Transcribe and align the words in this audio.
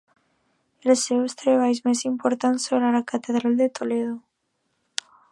Els 0.93 1.01
seus 1.09 1.35
treballs 1.41 1.81
més 1.89 2.01
importants 2.09 2.65
són 2.71 2.85
a 2.87 2.89
la 2.95 3.03
catedral 3.11 3.57
de 3.59 3.67
Toledo. 3.81 4.17